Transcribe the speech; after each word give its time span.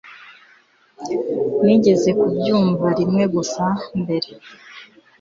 nigeze 1.63 2.09
kubyumva 2.19 2.87
rimwe 2.99 3.23
gusa 3.35 3.65
mbere 4.01 4.29